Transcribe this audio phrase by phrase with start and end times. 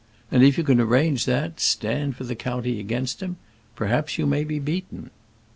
[0.31, 3.37] And if you can arrange that, stand for the county against him;
[3.75, 5.11] perhaps you may be beaten."